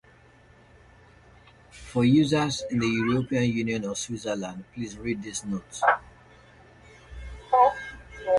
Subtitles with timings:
[1.69, 5.79] For users in the European Union or Switzerland, please read this note.